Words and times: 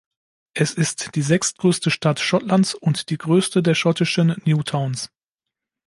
Es 0.55 0.73
ist 0.73 1.13
die 1.15 1.21
sechstgrößte 1.21 1.91
Stadt 1.91 2.19
Schottlands 2.19 2.73
und 2.73 3.11
die 3.11 3.19
größte 3.19 3.61
der 3.61 3.75
schottischen 3.75 4.35
New 4.45 4.63
Towns. 4.63 5.11